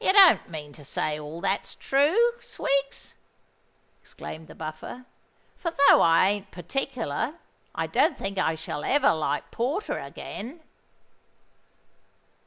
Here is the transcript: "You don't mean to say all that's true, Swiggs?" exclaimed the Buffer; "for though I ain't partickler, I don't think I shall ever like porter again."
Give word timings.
"You 0.03 0.13
don't 0.13 0.49
mean 0.49 0.73
to 0.73 0.83
say 0.83 1.19
all 1.19 1.41
that's 1.41 1.75
true, 1.75 2.31
Swiggs?" 2.39 3.13
exclaimed 4.01 4.47
the 4.47 4.55
Buffer; 4.55 5.05
"for 5.59 5.69
though 5.69 6.01
I 6.01 6.27
ain't 6.29 6.49
partickler, 6.49 7.35
I 7.75 7.85
don't 7.85 8.17
think 8.17 8.39
I 8.39 8.55
shall 8.55 8.83
ever 8.83 9.13
like 9.13 9.51
porter 9.51 9.99
again." 9.99 10.61